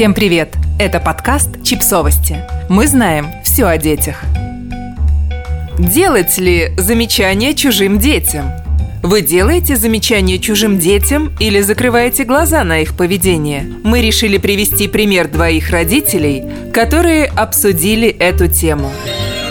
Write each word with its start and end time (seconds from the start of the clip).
Всем 0.00 0.14
привет! 0.14 0.54
Это 0.78 0.98
подкаст 0.98 1.62
«Чипсовости». 1.62 2.42
Мы 2.70 2.88
знаем 2.88 3.26
все 3.44 3.66
о 3.66 3.76
детях. 3.76 4.22
Делать 5.78 6.38
ли 6.38 6.72
замечания 6.78 7.52
чужим 7.52 7.98
детям? 7.98 8.46
Вы 9.02 9.20
делаете 9.20 9.76
замечания 9.76 10.38
чужим 10.38 10.78
детям 10.78 11.34
или 11.38 11.60
закрываете 11.60 12.24
глаза 12.24 12.64
на 12.64 12.80
их 12.80 12.96
поведение? 12.96 13.70
Мы 13.84 14.00
решили 14.00 14.38
привести 14.38 14.88
пример 14.88 15.28
двоих 15.28 15.68
родителей, 15.68 16.44
которые 16.72 17.26
обсудили 17.26 18.08
эту 18.08 18.48
тему. 18.48 18.90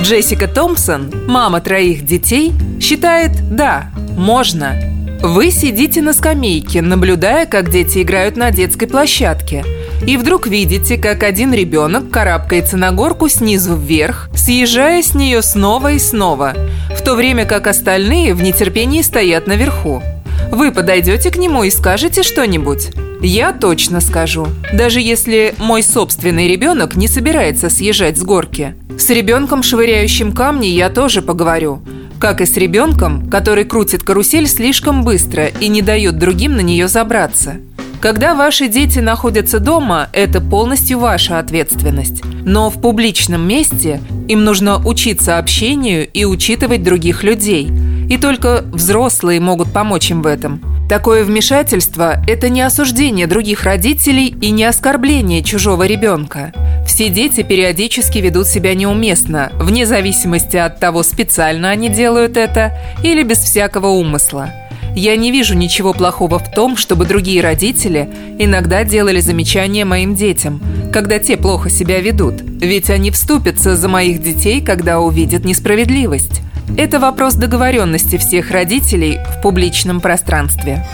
Джессика 0.00 0.48
Томпсон, 0.48 1.12
мама 1.26 1.60
троих 1.60 2.06
детей, 2.06 2.54
считает 2.80 3.54
«да, 3.54 3.90
можно». 4.16 4.80
Вы 5.20 5.50
сидите 5.50 6.00
на 6.00 6.14
скамейке, 6.14 6.80
наблюдая, 6.80 7.44
как 7.44 7.70
дети 7.70 8.00
играют 8.00 8.38
на 8.38 8.50
детской 8.50 8.88
площадке– 8.88 9.62
и 10.06 10.16
вдруг 10.16 10.46
видите, 10.46 10.96
как 10.96 11.22
один 11.22 11.52
ребенок 11.52 12.10
карабкается 12.10 12.76
на 12.76 12.92
горку 12.92 13.28
снизу 13.28 13.76
вверх, 13.76 14.30
съезжая 14.34 15.02
с 15.02 15.14
нее 15.14 15.42
снова 15.42 15.92
и 15.92 15.98
снова, 15.98 16.54
в 16.96 17.02
то 17.02 17.14
время 17.14 17.44
как 17.44 17.66
остальные 17.66 18.34
в 18.34 18.42
нетерпении 18.42 19.02
стоят 19.02 19.46
наверху. 19.46 20.02
Вы 20.50 20.72
подойдете 20.72 21.30
к 21.30 21.36
нему 21.36 21.64
и 21.64 21.70
скажете 21.70 22.22
что-нибудь? 22.22 22.90
Я 23.20 23.52
точно 23.52 24.00
скажу. 24.00 24.46
Даже 24.72 25.00
если 25.00 25.54
мой 25.58 25.82
собственный 25.82 26.48
ребенок 26.48 26.94
не 26.96 27.08
собирается 27.08 27.68
съезжать 27.68 28.16
с 28.16 28.22
горки. 28.22 28.74
С 28.96 29.10
ребенком, 29.10 29.62
швыряющим 29.62 30.32
камни, 30.32 30.66
я 30.66 30.88
тоже 30.88 31.20
поговорю. 31.20 31.82
Как 32.20 32.40
и 32.40 32.46
с 32.46 32.56
ребенком, 32.56 33.28
который 33.28 33.64
крутит 33.64 34.02
карусель 34.02 34.48
слишком 34.48 35.04
быстро 35.04 35.46
и 35.46 35.68
не 35.68 35.82
дает 35.82 36.18
другим 36.18 36.56
на 36.56 36.60
нее 36.60 36.88
забраться. 36.88 37.56
Когда 38.00 38.36
ваши 38.36 38.68
дети 38.68 39.00
находятся 39.00 39.58
дома, 39.58 40.08
это 40.12 40.40
полностью 40.40 41.00
ваша 41.00 41.40
ответственность. 41.40 42.22
Но 42.44 42.70
в 42.70 42.80
публичном 42.80 43.46
месте 43.46 44.00
им 44.28 44.44
нужно 44.44 44.78
учиться 44.78 45.38
общению 45.38 46.06
и 46.06 46.24
учитывать 46.24 46.84
других 46.84 47.24
людей. 47.24 47.68
И 48.08 48.16
только 48.16 48.62
взрослые 48.72 49.40
могут 49.40 49.72
помочь 49.72 50.10
им 50.10 50.22
в 50.22 50.26
этом. 50.26 50.62
Такое 50.88 51.24
вмешательство– 51.24 52.22
это 52.28 52.48
не 52.48 52.62
осуждение 52.62 53.26
других 53.26 53.64
родителей 53.64 54.34
и 54.40 54.50
не 54.50 54.64
оскорбление 54.64 55.42
чужого 55.42 55.86
ребенка. 55.86 56.52
Все 56.86 57.10
дети 57.10 57.42
периодически 57.42 58.18
ведут 58.18 58.46
себя 58.46 58.74
неуместно, 58.74 59.52
вне 59.56 59.84
зависимости 59.84 60.56
от 60.56 60.80
того, 60.80 61.02
специально 61.02 61.68
они 61.68 61.90
делают 61.90 62.38
это 62.38 62.78
или 63.02 63.22
без 63.22 63.38
всякого 63.38 63.88
умысла. 63.88 64.50
Я 64.94 65.16
не 65.16 65.30
вижу 65.30 65.54
ничего 65.54 65.92
плохого 65.92 66.38
в 66.38 66.50
том, 66.50 66.76
чтобы 66.76 67.04
другие 67.04 67.42
родители 67.42 68.08
иногда 68.38 68.84
делали 68.84 69.20
замечания 69.20 69.84
моим 69.84 70.14
детям, 70.14 70.60
когда 70.92 71.18
те 71.18 71.36
плохо 71.36 71.70
себя 71.70 72.00
ведут, 72.00 72.40
ведь 72.42 72.90
они 72.90 73.10
вступятся 73.10 73.76
за 73.76 73.88
моих 73.88 74.22
детей, 74.22 74.60
когда 74.60 75.00
увидят 75.00 75.44
несправедливость. 75.44 76.42
Это 76.76 77.00
вопрос 77.00 77.34
договоренности 77.34 78.18
всех 78.18 78.50
родителей 78.50 79.18
в 79.36 79.42
публичном 79.42 80.00
пространстве. 80.00 80.84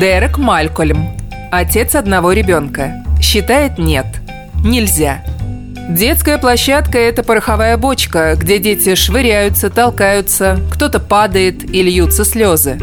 Дерек 0.00 0.38
Малькольм, 0.38 1.08
отец 1.50 1.94
одного 1.94 2.32
ребенка, 2.32 3.04
считает 3.20 3.78
нет, 3.78 4.06
нельзя. 4.64 5.24
Детская 5.88 6.38
площадка– 6.38 6.98
это 7.00 7.22
пороховая 7.22 7.76
бочка, 7.76 8.34
где 8.36 8.58
дети 8.58 8.94
швыряются, 8.94 9.68
толкаются, 9.68 10.58
кто-то 10.72 10.98
падает 10.98 11.62
и 11.70 11.82
льются 11.82 12.24
слезы. 12.24 12.78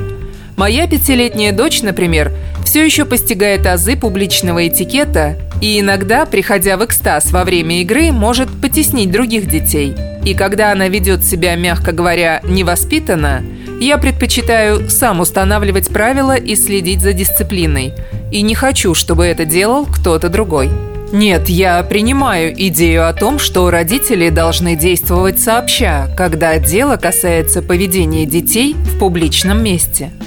Моя 0.61 0.85
пятилетняя 0.85 1.51
дочь, 1.53 1.81
например, 1.81 2.31
все 2.63 2.85
еще 2.85 3.05
постигает 3.05 3.65
азы 3.65 3.95
публичного 3.97 4.67
этикета 4.67 5.35
и 5.59 5.79
иногда, 5.79 6.27
приходя 6.27 6.77
в 6.77 6.85
экстаз 6.85 7.31
во 7.31 7.45
время 7.45 7.81
игры, 7.81 8.11
может 8.11 8.47
потеснить 8.61 9.09
других 9.09 9.47
детей. 9.47 9.95
И 10.23 10.35
когда 10.35 10.71
она 10.71 10.87
ведет 10.87 11.25
себя, 11.25 11.55
мягко 11.55 11.93
говоря, 11.93 12.41
невоспитанно, 12.43 13.43
я 13.79 13.97
предпочитаю 13.97 14.87
сам 14.87 15.21
устанавливать 15.21 15.89
правила 15.89 16.35
и 16.35 16.55
следить 16.55 17.01
за 17.01 17.13
дисциплиной. 17.13 17.93
И 18.31 18.43
не 18.43 18.53
хочу, 18.53 18.93
чтобы 18.93 19.25
это 19.25 19.45
делал 19.45 19.87
кто-то 19.87 20.29
другой. 20.29 20.69
Нет, 21.11 21.49
я 21.49 21.81
принимаю 21.81 22.53
идею 22.67 23.09
о 23.09 23.13
том, 23.13 23.39
что 23.39 23.71
родители 23.71 24.29
должны 24.29 24.75
действовать 24.75 25.39
сообща, 25.41 26.07
когда 26.15 26.59
дело 26.59 26.97
касается 26.97 27.63
поведения 27.63 28.27
детей 28.27 28.75
в 28.75 28.99
публичном 28.99 29.63
месте– 29.63 30.11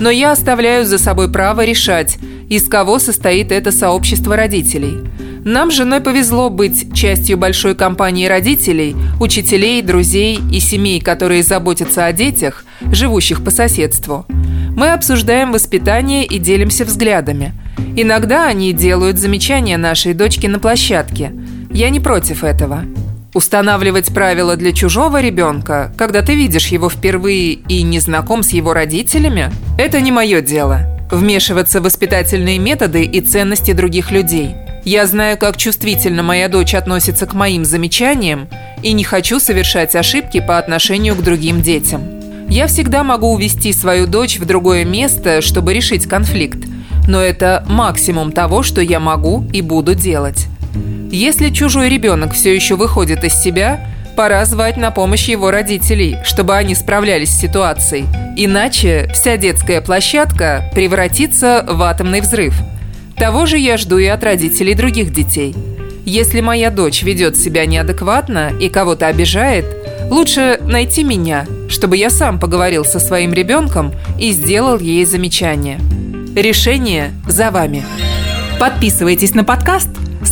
но 0.00 0.10
я 0.10 0.32
оставляю 0.32 0.84
за 0.84 0.98
собой 0.98 1.30
право 1.30 1.64
решать, 1.64 2.18
из 2.48 2.68
кого 2.68 2.98
состоит 2.98 3.52
это 3.52 3.70
сообщество 3.70 4.34
родителей. 4.34 4.98
Нам 5.44 5.70
с 5.70 5.74
женой 5.74 6.00
повезло 6.00 6.50
быть 6.50 6.94
частью 6.94 7.38
большой 7.38 7.74
компании 7.74 8.26
родителей, 8.26 8.94
учителей, 9.20 9.80
друзей 9.80 10.38
и 10.52 10.60
семей, 10.60 11.00
которые 11.00 11.42
заботятся 11.42 12.04
о 12.04 12.12
детях, 12.12 12.64
живущих 12.92 13.42
по 13.42 13.50
соседству. 13.50 14.26
Мы 14.28 14.92
обсуждаем 14.92 15.52
воспитание 15.52 16.24
и 16.26 16.38
делимся 16.38 16.84
взглядами. 16.84 17.54
Иногда 17.96 18.46
они 18.46 18.72
делают 18.72 19.18
замечания 19.18 19.78
нашей 19.78 20.12
дочке 20.12 20.48
на 20.48 20.58
площадке. 20.58 21.32
Я 21.70 21.90
не 21.90 22.00
против 22.00 22.44
этого. 22.44 22.84
Устанавливать 23.32 24.12
правила 24.12 24.56
для 24.56 24.72
чужого 24.72 25.20
ребенка, 25.20 25.92
когда 25.96 26.22
ты 26.22 26.34
видишь 26.34 26.68
его 26.68 26.90
впервые 26.90 27.52
и 27.52 27.82
не 27.82 28.00
знаком 28.00 28.42
с 28.42 28.50
его 28.50 28.74
родителями, 28.74 29.52
это 29.78 30.00
не 30.00 30.10
мое 30.10 30.40
дело. 30.40 30.80
Вмешиваться 31.12 31.80
в 31.80 31.84
воспитательные 31.84 32.58
методы 32.58 33.04
и 33.04 33.20
ценности 33.20 33.72
других 33.72 34.10
людей. 34.10 34.56
Я 34.84 35.06
знаю, 35.06 35.38
как 35.38 35.56
чувствительно 35.56 36.24
моя 36.24 36.48
дочь 36.48 36.74
относится 36.74 37.26
к 37.26 37.34
моим 37.34 37.64
замечаниям 37.64 38.48
и 38.82 38.92
не 38.92 39.04
хочу 39.04 39.38
совершать 39.38 39.94
ошибки 39.94 40.40
по 40.40 40.58
отношению 40.58 41.14
к 41.14 41.22
другим 41.22 41.62
детям. 41.62 42.02
Я 42.48 42.66
всегда 42.66 43.04
могу 43.04 43.32
увести 43.32 43.72
свою 43.72 44.08
дочь 44.08 44.38
в 44.40 44.44
другое 44.44 44.84
место, 44.84 45.40
чтобы 45.40 45.72
решить 45.72 46.06
конфликт, 46.06 46.66
но 47.06 47.20
это 47.20 47.64
максимум 47.68 48.32
того, 48.32 48.64
что 48.64 48.80
я 48.80 48.98
могу 48.98 49.44
и 49.52 49.62
буду 49.62 49.94
делать. 49.94 50.48
Если 51.10 51.50
чужой 51.50 51.88
ребенок 51.88 52.34
все 52.34 52.54
еще 52.54 52.76
выходит 52.76 53.24
из 53.24 53.34
себя, 53.34 53.84
пора 54.16 54.44
звать 54.44 54.76
на 54.76 54.92
помощь 54.92 55.28
его 55.28 55.50
родителей, 55.50 56.18
чтобы 56.24 56.54
они 56.54 56.76
справлялись 56.76 57.30
с 57.30 57.40
ситуацией. 57.40 58.04
Иначе 58.36 59.10
вся 59.12 59.36
детская 59.36 59.80
площадка 59.80 60.70
превратится 60.72 61.66
в 61.68 61.82
атомный 61.82 62.20
взрыв. 62.20 62.54
Того 63.16 63.46
же 63.46 63.58
я 63.58 63.76
жду 63.76 63.98
и 63.98 64.06
от 64.06 64.22
родителей 64.22 64.74
других 64.74 65.12
детей. 65.12 65.54
Если 66.06 66.40
моя 66.40 66.70
дочь 66.70 67.02
ведет 67.02 67.36
себя 67.36 67.66
неадекватно 67.66 68.52
и 68.60 68.68
кого-то 68.68 69.08
обижает, 69.08 69.66
лучше 70.10 70.60
найти 70.62 71.02
меня, 71.02 71.44
чтобы 71.68 71.96
я 71.96 72.10
сам 72.10 72.38
поговорил 72.38 72.84
со 72.84 73.00
своим 73.00 73.32
ребенком 73.32 73.92
и 74.16 74.30
сделал 74.30 74.78
ей 74.78 75.04
замечание. 75.04 75.80
Решение 76.36 77.10
за 77.26 77.50
вами. 77.50 77.84
Подписывайтесь 78.60 79.34
на 79.34 79.42
подкаст– 79.42 79.88